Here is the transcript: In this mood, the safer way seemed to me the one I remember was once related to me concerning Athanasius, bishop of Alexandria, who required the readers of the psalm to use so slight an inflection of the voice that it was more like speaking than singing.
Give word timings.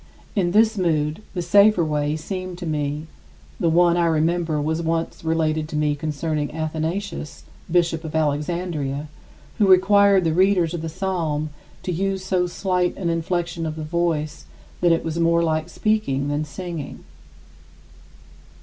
In 0.35 0.49
this 0.49 0.79
mood, 0.79 1.21
the 1.35 1.43
safer 1.43 1.85
way 1.85 2.15
seemed 2.15 2.57
to 2.57 2.65
me 2.65 3.05
the 3.59 3.69
one 3.69 3.97
I 3.97 4.07
remember 4.07 4.59
was 4.59 4.81
once 4.81 5.23
related 5.23 5.69
to 5.69 5.75
me 5.75 5.95
concerning 5.95 6.51
Athanasius, 6.55 7.43
bishop 7.69 8.03
of 8.03 8.15
Alexandria, 8.15 9.09
who 9.59 9.67
required 9.67 10.23
the 10.23 10.33
readers 10.33 10.73
of 10.73 10.81
the 10.81 10.89
psalm 10.89 11.51
to 11.83 11.91
use 11.91 12.25
so 12.25 12.47
slight 12.47 12.97
an 12.97 13.09
inflection 13.11 13.67
of 13.67 13.75
the 13.75 13.83
voice 13.83 14.45
that 14.81 14.91
it 14.91 15.03
was 15.03 15.19
more 15.19 15.43
like 15.43 15.69
speaking 15.69 16.29
than 16.29 16.45
singing. 16.45 17.03